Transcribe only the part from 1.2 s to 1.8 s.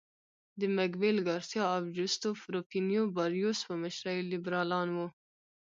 ګارسیا